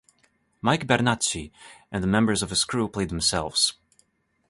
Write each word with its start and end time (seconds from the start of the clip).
Mike 0.63 0.87
Bernacchi, 0.87 1.51
and 1.91 2.07
members 2.07 2.41
of 2.41 2.49
his 2.49 2.63
crew 2.63 2.87
played 2.87 3.09
themselves. 3.09 3.73